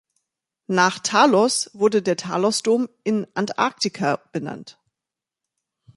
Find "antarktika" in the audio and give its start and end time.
3.35-4.15